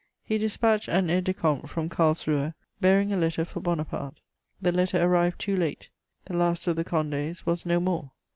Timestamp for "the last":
6.25-6.65